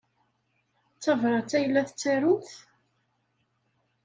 D 0.95 0.97
tabṛat 1.03 1.51
ay 1.57 1.65
la 1.67 1.83
tettarumt? 1.87 2.51